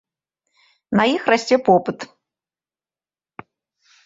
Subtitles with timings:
[0.99, 1.99] На іх расце попыт.